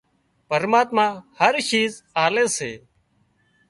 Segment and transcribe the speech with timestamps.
[0.49, 1.07] پرماتما
[1.39, 1.93] هر شِيز
[2.25, 2.71] آلي سي